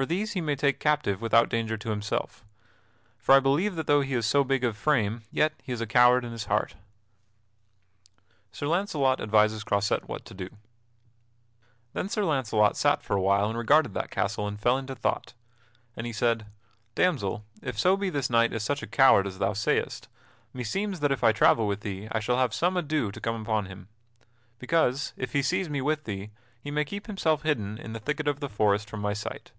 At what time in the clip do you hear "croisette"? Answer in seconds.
9.62-10.08